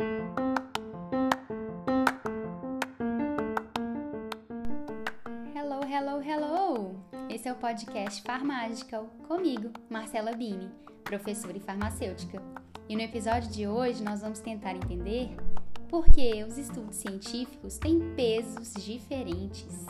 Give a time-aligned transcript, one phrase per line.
[0.00, 0.14] Hello,
[5.82, 6.94] hello, hello!
[7.28, 10.70] Esse é o podcast Farmagical, comigo, Marcela Bini,
[11.02, 12.40] professora e farmacêutica.
[12.88, 15.30] E no episódio de hoje nós vamos tentar entender
[15.88, 19.84] por que os estudos científicos têm pesos diferentes.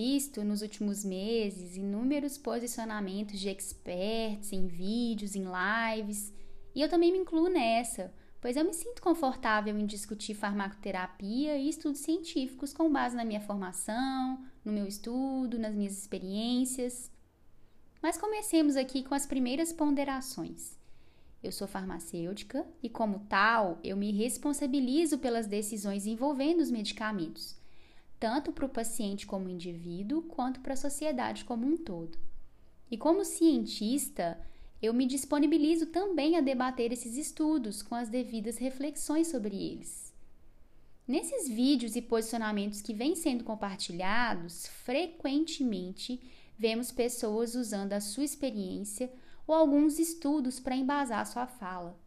[0.00, 6.32] Visto nos últimos meses inúmeros posicionamentos de experts em vídeos, em lives,
[6.74, 8.10] e eu também me incluo nessa,
[8.40, 13.42] pois eu me sinto confortável em discutir farmacoterapia e estudos científicos com base na minha
[13.42, 17.12] formação, no meu estudo, nas minhas experiências.
[18.02, 20.78] Mas comecemos aqui com as primeiras ponderações.
[21.42, 27.59] Eu sou farmacêutica e, como tal, eu me responsabilizo pelas decisões envolvendo os medicamentos
[28.20, 32.18] tanto para o paciente como indivíduo, quanto para a sociedade como um todo.
[32.90, 34.38] E como cientista,
[34.82, 40.12] eu me disponibilizo também a debater esses estudos com as devidas reflexões sobre eles.
[41.08, 46.20] Nesses vídeos e posicionamentos que vêm sendo compartilhados, frequentemente
[46.58, 49.10] vemos pessoas usando a sua experiência
[49.46, 51.98] ou alguns estudos para embasar sua fala.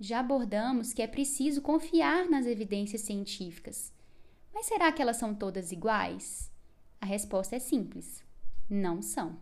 [0.00, 3.92] Já abordamos que é preciso confiar nas evidências científicas
[4.58, 6.50] mas será que elas são todas iguais?
[7.00, 8.24] A resposta é simples:
[8.68, 9.38] não são.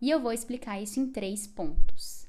[0.00, 2.26] E eu vou explicar isso em três pontos.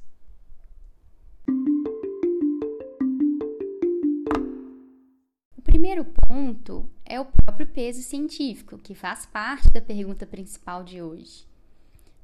[5.58, 11.02] O primeiro ponto é o próprio peso científico, que faz parte da pergunta principal de
[11.02, 11.48] hoje.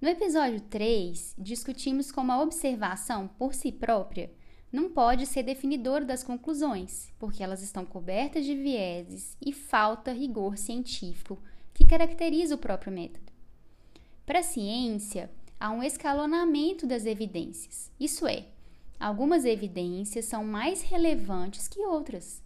[0.02, 4.30] No episódio 3, discutimos como a observação por si própria
[4.72, 10.58] não pode ser definidor das conclusões, porque elas estão cobertas de vieses e falta rigor
[10.58, 11.42] científico
[11.74, 13.32] que caracteriza o próprio método.
[14.26, 18.46] Para a ciência, há um escalonamento das evidências, isso é,
[19.00, 22.44] algumas evidências são mais relevantes que outras.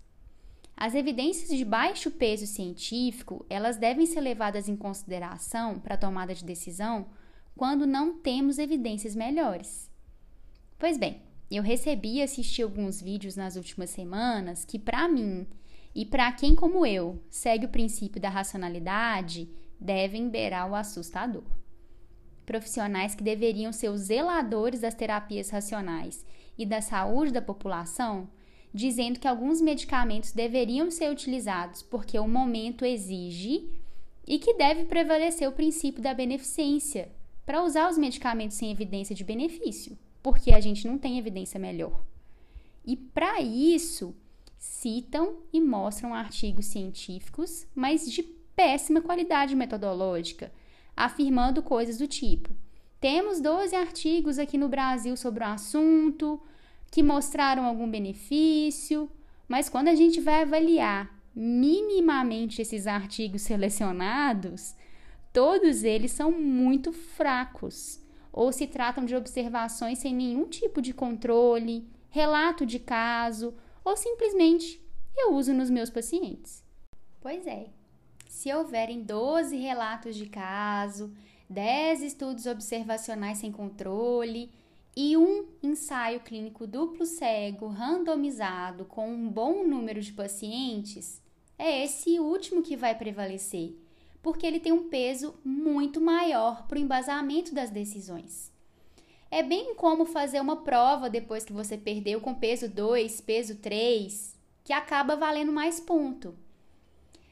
[0.76, 6.34] As evidências de baixo peso científico, elas devem ser levadas em consideração para a tomada
[6.34, 7.08] de decisão
[7.56, 9.90] quando não temos evidências melhores.
[10.80, 11.22] Pois bem,
[11.56, 15.46] eu recebi e assisti alguns vídeos nas últimas semanas que, para mim
[15.94, 19.48] e para quem, como eu, segue o princípio da racionalidade,
[19.80, 21.44] devem beirar o assustador.
[22.44, 26.26] Profissionais que deveriam ser os zeladores das terapias racionais
[26.58, 28.28] e da saúde da população,
[28.74, 33.70] dizendo que alguns medicamentos deveriam ser utilizados porque o momento exige
[34.26, 37.12] e que deve prevalecer o princípio da beneficência
[37.46, 42.02] para usar os medicamentos sem evidência de benefício porque a gente não tem evidência melhor.
[42.86, 44.16] E para isso,
[44.58, 50.52] citam e mostram artigos científicos, mas de péssima qualidade metodológica,
[50.96, 52.50] afirmando coisas do tipo:
[53.02, 56.42] temos 12 artigos aqui no Brasil sobre o assunto
[56.90, 59.10] que mostraram algum benefício,
[59.48, 64.76] mas quando a gente vai avaliar minimamente esses artigos selecionados,
[65.34, 68.03] todos eles são muito fracos
[68.34, 73.54] ou se tratam de observações sem nenhum tipo de controle, relato de caso
[73.86, 74.84] ou simplesmente
[75.16, 76.64] eu uso nos meus pacientes.
[77.22, 77.68] Pois é,
[78.28, 81.14] se houverem 12 relatos de caso,
[81.50, 84.52] 10 estudos observacionais sem controle
[84.96, 91.22] e um ensaio clínico duplo cego randomizado com um bom número de pacientes,
[91.58, 93.78] é esse último que vai prevalecer
[94.24, 98.52] porque ele tem um peso muito maior para o embasamento das decisões.
[99.30, 104.34] É bem como fazer uma prova depois que você perdeu com peso 2, peso 3,
[104.64, 106.36] que acaba valendo mais ponto.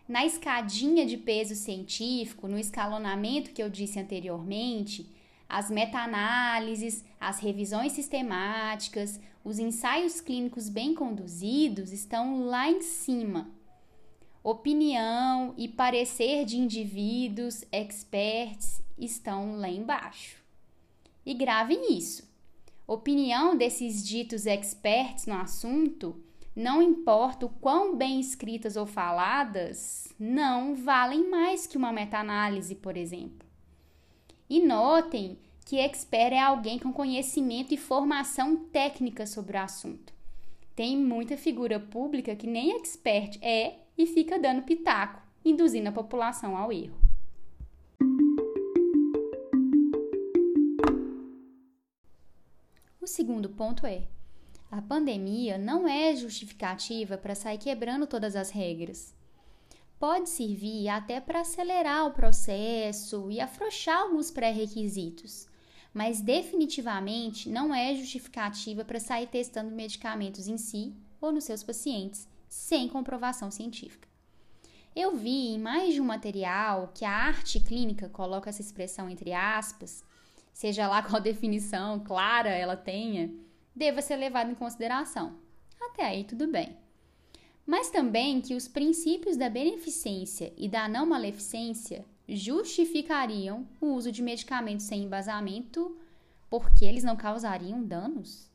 [0.06, 5.10] Na escadinha de peso científico, no escalonamento que eu disse anteriormente,
[5.48, 13.50] as meta-análises, as revisões sistemáticas, os ensaios clínicos bem conduzidos estão lá em cima
[14.44, 20.38] opinião e parecer de indivíduos, experts, estão lá embaixo.
[21.26, 22.30] E gravem isso.
[22.88, 26.20] Opinião desses ditos experts no assunto,
[26.56, 32.98] não importa o quão bem escritas ou faladas, não valem mais que uma meta-análise, por
[32.98, 33.48] exemplo.
[34.50, 40.12] E notem que expert é alguém com conhecimento e formação técnica sobre o assunto.
[40.76, 46.56] Tem muita figura pública que nem expert é e fica dando pitaco, induzindo a população
[46.56, 47.00] ao erro.
[53.02, 54.04] O segundo ponto é:
[54.70, 59.14] a pandemia não é justificativa para sair quebrando todas as regras.
[60.00, 65.48] Pode servir até para acelerar o processo e afrouxar alguns pré-requisitos,
[65.94, 72.28] mas definitivamente não é justificativa para sair testando medicamentos em si ou nos seus pacientes
[72.52, 74.10] sem comprovação científica.
[74.94, 79.32] Eu vi em mais de um material que a arte clínica coloca essa expressão entre
[79.32, 80.04] aspas,
[80.52, 83.34] seja lá qual definição clara ela tenha,
[83.74, 85.38] deva ser levada em consideração.
[85.80, 86.76] Até aí tudo bem.
[87.66, 94.22] Mas também que os princípios da beneficência e da não maleficência justificariam o uso de
[94.22, 95.98] medicamentos sem embasamento
[96.50, 98.51] porque eles não causariam danos?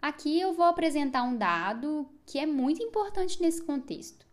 [0.00, 4.26] Aqui eu vou apresentar um dado que é muito importante nesse contexto.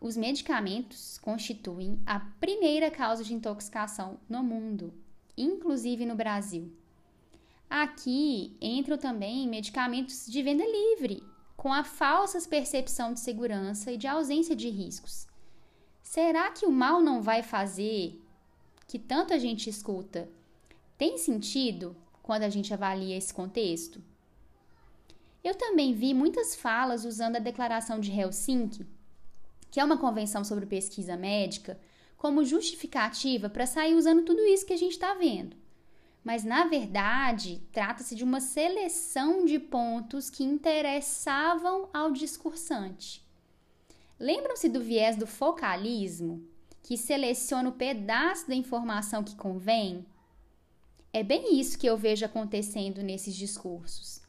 [0.00, 4.92] Os medicamentos constituem a primeira causa de intoxicação no mundo,
[5.36, 6.70] inclusive no Brasil.
[7.70, 11.22] Aqui entram também medicamentos de venda livre,
[11.56, 15.26] com a falsa percepção de segurança e de ausência de riscos.
[16.02, 18.20] Será que o mal não vai fazer
[18.86, 20.28] que tanto a gente escuta
[20.98, 24.02] tem sentido quando a gente avalia esse contexto?
[25.44, 28.84] Eu também vi muitas falas usando a Declaração de Helsinki,
[29.70, 31.78] que é uma convenção sobre pesquisa médica,
[32.16, 35.62] como justificativa para sair usando tudo isso que a gente está vendo
[36.24, 43.22] mas na verdade trata-se de uma seleção de pontos que interessavam ao discursante.
[44.18, 46.42] Lembram-se do viés do focalismo,
[46.82, 50.06] que seleciona o pedaço da informação que convém?
[51.12, 54.23] É bem isso que eu vejo acontecendo nesses discursos.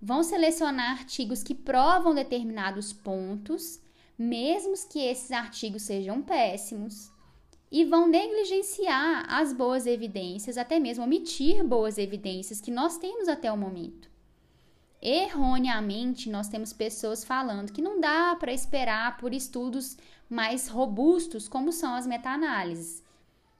[0.00, 3.80] Vão selecionar artigos que provam determinados pontos,
[4.16, 7.10] mesmo que esses artigos sejam péssimos,
[7.70, 13.52] e vão negligenciar as boas evidências, até mesmo omitir boas evidências que nós temos até
[13.52, 14.08] o momento.
[15.00, 19.96] Erroneamente, nós temos pessoas falando que não dá para esperar por estudos
[20.28, 23.02] mais robustos, como são as meta-análises.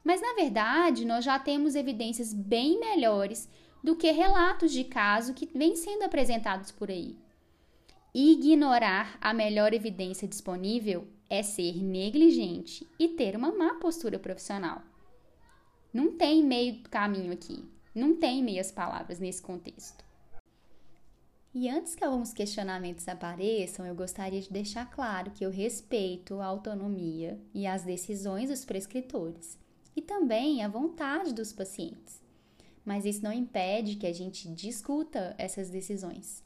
[0.02, 3.48] Mas, na verdade, nós já temos evidências bem melhores
[3.82, 7.16] do que relatos de caso que vêm sendo apresentados por aí.
[8.14, 14.82] Ignorar a melhor evidência disponível é ser negligente e ter uma má postura profissional.
[15.92, 17.64] Não tem meio caminho aqui,
[17.94, 20.04] não tem meias palavras nesse contexto.
[21.54, 26.46] E antes que alguns questionamentos apareçam, eu gostaria de deixar claro que eu respeito a
[26.46, 29.58] autonomia e as decisões dos prescritores
[29.96, 32.17] e também a vontade dos pacientes.
[32.88, 36.42] Mas isso não impede que a gente discuta essas decisões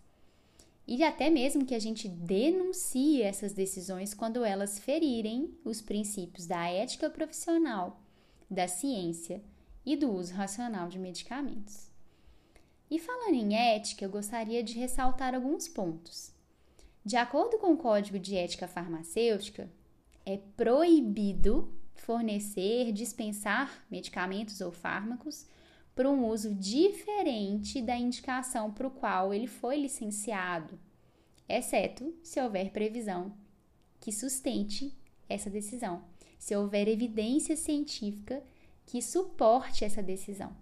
[0.86, 6.68] e até mesmo que a gente denuncie essas decisões quando elas ferirem os princípios da
[6.68, 8.02] ética profissional,
[8.50, 9.40] da ciência
[9.86, 11.88] e do uso racional de medicamentos.
[12.90, 16.32] E falando em ética, eu gostaria de ressaltar alguns pontos.
[17.04, 19.70] De acordo com o Código de Ética Farmacêutica,
[20.26, 25.46] é proibido fornecer, dispensar medicamentos ou fármacos
[25.94, 30.78] para um uso diferente da indicação para o qual ele foi licenciado,
[31.48, 33.34] exceto se houver previsão
[34.00, 34.92] que sustente
[35.28, 36.02] essa decisão,
[36.38, 38.42] se houver evidência científica
[38.84, 40.54] que suporte essa decisão.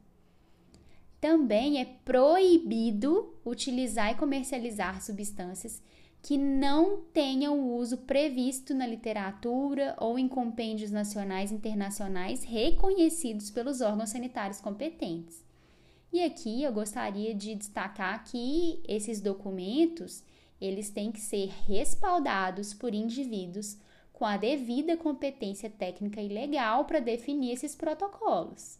[1.20, 5.82] Também é proibido utilizar e comercializar substâncias
[6.22, 13.50] que não tenham o uso previsto na literatura ou em compêndios nacionais e internacionais reconhecidos
[13.50, 15.43] pelos órgãos sanitários competentes.
[16.12, 20.23] E aqui eu gostaria de destacar que esses documentos,
[20.61, 23.78] eles têm que ser respaldados por indivíduos
[24.12, 28.78] com a devida competência técnica e legal para definir esses protocolos.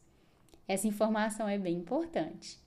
[0.69, 2.59] Essa informação é bem importante.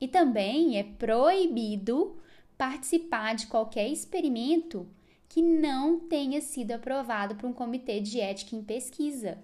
[0.00, 2.18] E também é proibido
[2.60, 4.86] participar de qualquer experimento
[5.30, 9.42] que não tenha sido aprovado por um comitê de ética em pesquisa.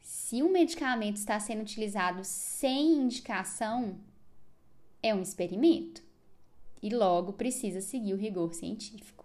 [0.00, 4.00] Se um medicamento está sendo utilizado sem indicação,
[5.00, 6.02] é um experimento
[6.82, 9.24] e logo precisa seguir o rigor científico.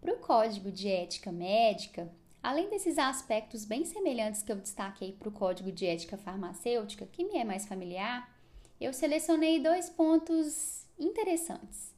[0.00, 5.28] Para o Código de Ética Médica, além desses aspectos bem semelhantes que eu destaquei para
[5.28, 8.32] o Código de Ética Farmacêutica, que me é mais familiar,
[8.80, 11.94] eu selecionei dois pontos interessantes.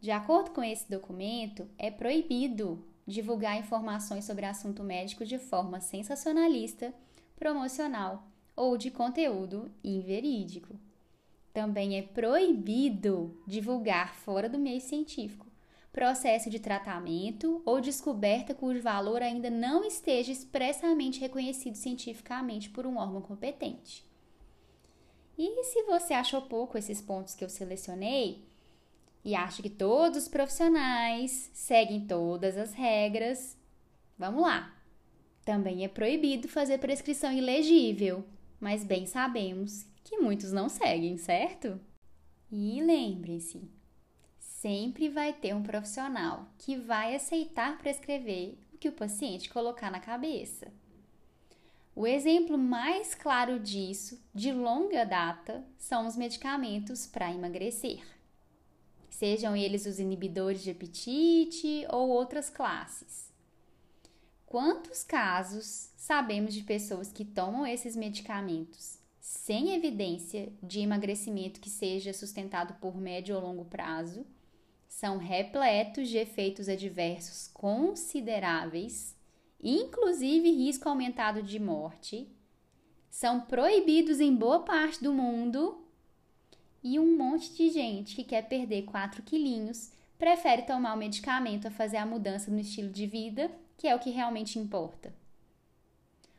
[0.00, 6.94] De acordo com esse documento, é proibido divulgar informações sobre assunto médico de forma sensacionalista,
[7.36, 10.74] promocional ou de conteúdo inverídico.
[11.52, 15.52] Também é proibido divulgar fora do meio científico
[15.92, 22.96] processo de tratamento ou descoberta cujo valor ainda não esteja expressamente reconhecido cientificamente por um
[22.96, 24.04] órgão competente.
[25.44, 28.46] E se você achou pouco esses pontos que eu selecionei
[29.24, 33.58] e acha que todos os profissionais seguem todas as regras,
[34.16, 34.72] vamos lá.
[35.44, 38.24] Também é proibido fazer prescrição ilegível,
[38.60, 41.80] mas bem sabemos que muitos não seguem, certo?
[42.48, 43.68] E lembre-se,
[44.38, 49.98] sempre vai ter um profissional que vai aceitar prescrever o que o paciente colocar na
[49.98, 50.72] cabeça.
[51.94, 58.02] O exemplo mais claro disso, de longa data, são os medicamentos para emagrecer.
[59.10, 63.30] Sejam eles os inibidores de apetite ou outras classes.
[64.46, 72.12] Quantos casos sabemos de pessoas que tomam esses medicamentos sem evidência de emagrecimento que seja
[72.12, 74.26] sustentado por médio ou longo prazo?
[74.88, 79.14] São repletos de efeitos adversos consideráveis,
[79.62, 82.28] inclusive risco aumentado de morte.
[83.08, 85.84] São proibidos em boa parte do mundo
[86.82, 91.70] e um monte de gente que quer perder 4 quilinhos prefere tomar o medicamento a
[91.70, 95.12] fazer a mudança no estilo de vida que é o que realmente importa.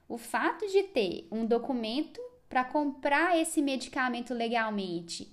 [0.07, 5.31] O fato de ter um documento para comprar esse medicamento legalmente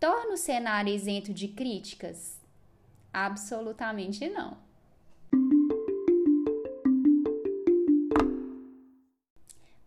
[0.00, 2.40] torna o cenário isento de críticas?
[3.12, 4.67] Absolutamente não.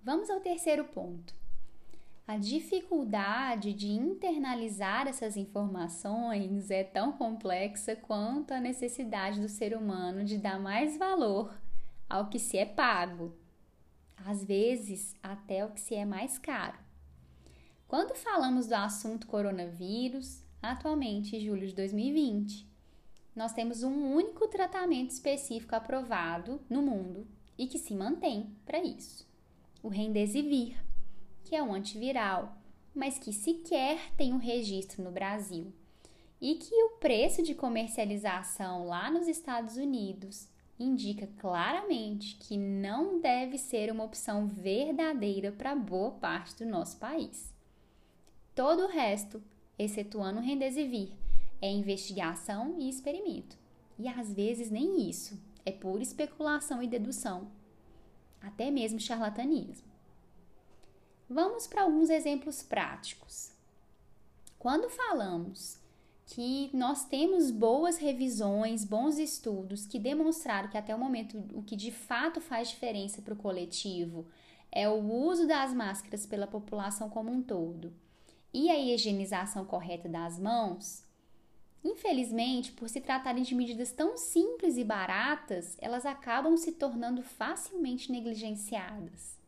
[0.04, 1.32] Vamos ao terceiro ponto.
[2.28, 10.24] A dificuldade de internalizar essas informações é tão complexa quanto a necessidade do ser humano
[10.24, 11.56] de dar mais valor
[12.10, 13.36] ao que se é pago,
[14.26, 16.80] às vezes até o que se é mais caro.
[17.88, 22.68] Quando falamos do assunto coronavírus, atualmente julho de 2020,
[23.36, 29.30] nós temos um único tratamento específico aprovado no mundo e que se mantém para isso:
[29.84, 30.78] o Remdesivir
[31.52, 32.56] que é um antiviral,
[32.96, 35.74] mas que sequer tem um registro no Brasil,
[36.40, 40.48] e que o preço de comercialização lá nos Estados Unidos
[40.80, 47.54] indica claramente que não deve ser uma opção verdadeira para boa parte do nosso país.
[48.56, 49.44] Todo o resto,
[49.78, 51.10] excetuando o Remdesivir,
[51.62, 53.58] é investigação e experimento.
[54.00, 57.52] E às vezes nem isso, é pura especulação e dedução,
[58.42, 59.92] até mesmo charlatanismo.
[61.30, 63.52] Vamos para alguns exemplos práticos.
[64.60, 65.80] Quando falamos
[66.26, 71.76] que nós temos boas revisões, bons estudos que demonstraram que até o momento o que
[71.76, 74.26] de fato faz diferença para o coletivo
[74.72, 77.94] é o uso das máscaras pela população como um todo
[78.54, 81.04] e a higienização correta das mãos,
[81.84, 88.12] infelizmente, por se tratarem de medidas tão simples e baratas, elas acabam se tornando facilmente
[88.12, 89.40] negligenciadas.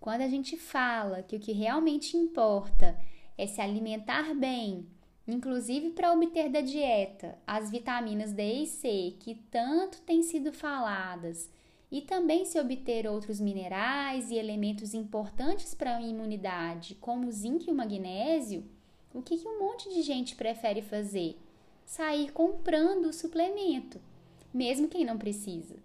[0.00, 2.98] Quando a gente fala que o que realmente importa
[3.36, 4.86] é se alimentar bem,
[5.26, 11.50] inclusive para obter da dieta as vitaminas D e C que tanto têm sido faladas,
[11.90, 17.64] e também se obter outros minerais e elementos importantes para a imunidade, como o zinco
[17.66, 18.64] e o magnésio,
[19.12, 21.36] o que, que um monte de gente prefere fazer?
[21.84, 24.00] Sair comprando o suplemento,
[24.54, 25.76] mesmo quem não precisa.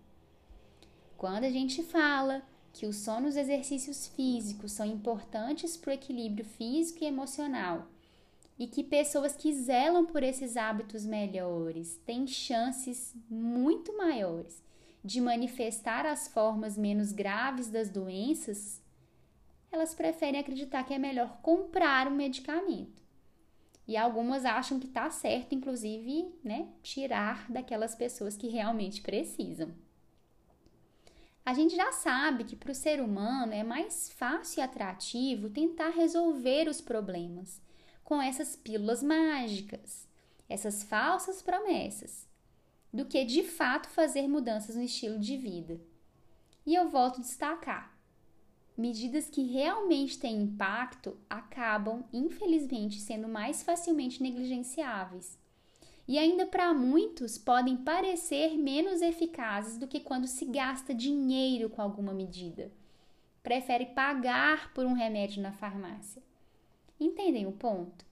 [1.17, 5.93] Quando a gente fala que o sono e os exercícios físicos são importantes para o
[5.93, 7.87] equilíbrio físico e emocional
[8.59, 14.63] e que pessoas que zelam por esses hábitos melhores têm chances muito maiores
[15.03, 18.81] de manifestar as formas menos graves das doenças,
[19.71, 23.04] elas preferem acreditar que é melhor comprar um medicamento.
[23.87, 29.71] E algumas acham que está certo, inclusive, né, tirar daquelas pessoas que realmente precisam.
[31.45, 35.89] A gente já sabe que para o ser humano é mais fácil e atrativo tentar
[35.89, 37.61] resolver os problemas
[38.03, 40.07] com essas pílulas mágicas,
[40.49, 42.27] essas falsas promessas,
[42.91, 45.79] do que de fato fazer mudanças no estilo de vida.
[46.65, 47.94] E eu volto a destacar:
[48.77, 55.37] medidas que realmente têm impacto acabam, infelizmente, sendo mais facilmente negligenciáveis
[56.07, 61.81] e ainda para muitos podem parecer menos eficazes do que quando se gasta dinheiro com
[61.81, 62.71] alguma medida.
[63.41, 66.21] Prefere pagar por um remédio na farmácia.
[66.99, 68.05] Entendem o ponto?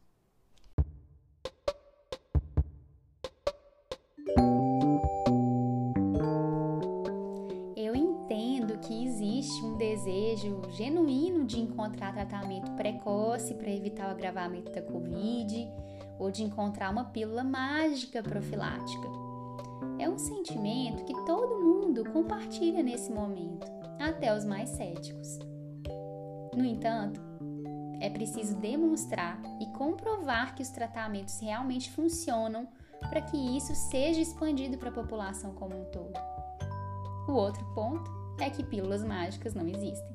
[9.83, 15.69] Desejo genuíno de encontrar tratamento precoce para evitar o agravamento da Covid
[16.17, 19.09] ou de encontrar uma pílula mágica profilática.
[19.99, 25.37] É um sentimento que todo mundo compartilha nesse momento, até os mais céticos.
[26.55, 27.19] No entanto,
[27.99, 32.69] é preciso demonstrar e comprovar que os tratamentos realmente funcionam
[33.09, 36.13] para que isso seja expandido para a população como um todo.
[37.27, 40.13] O outro ponto é que pílulas mágicas não existem.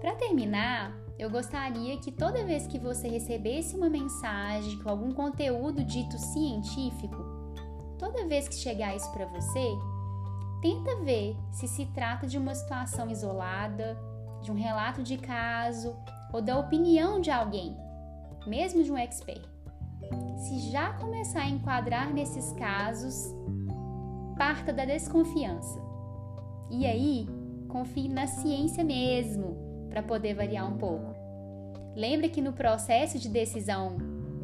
[0.00, 5.82] Para terminar, eu gostaria que toda vez que você recebesse uma mensagem com algum conteúdo
[5.82, 7.16] dito científico,
[7.98, 9.66] toda vez que chegar isso para você,
[10.60, 13.98] tenta ver se se trata de uma situação isolada,
[14.42, 15.96] de um relato de caso
[16.32, 17.76] ou da opinião de alguém,
[18.46, 19.42] mesmo de um expert.
[20.38, 23.34] Se já começar a enquadrar nesses casos,
[24.36, 25.85] parta da desconfiança.
[26.70, 27.28] E aí,
[27.68, 29.56] confie na ciência mesmo,
[29.88, 31.14] para poder variar um pouco.
[31.94, 33.96] Lembre que no processo de decisão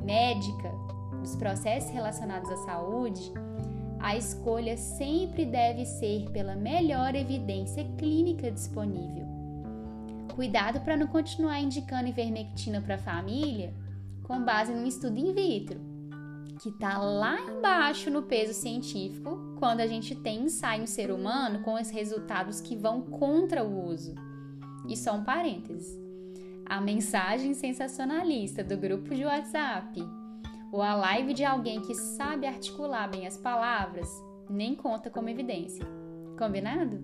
[0.04, 0.70] médica,
[1.18, 3.32] nos processos relacionados à saúde,
[4.00, 9.26] a escolha sempre deve ser pela melhor evidência clínica disponível.
[10.34, 13.72] Cuidado para não continuar indicando ivermectina para a família
[14.22, 15.78] com base num estudo in vitro,
[16.60, 21.62] que está lá embaixo no peso científico quando a gente tem ensaio em ser humano
[21.62, 24.12] com os resultados que vão contra o uso.
[24.88, 25.96] E só um parênteses.
[26.66, 30.02] A mensagem sensacionalista do grupo de WhatsApp
[30.72, 34.08] ou a live de alguém que sabe articular bem as palavras
[34.50, 35.86] nem conta como evidência.
[36.36, 36.98] Combinado?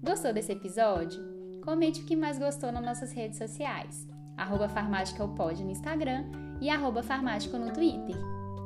[0.00, 1.20] Gostou desse episódio?
[1.64, 4.06] Comente o que mais gostou nas nossas redes sociais,
[4.36, 6.26] arroba no Instagram
[6.60, 8.16] e arroba no Twitter.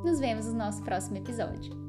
[0.05, 1.82] Nos vemos no nosso próximo episódio.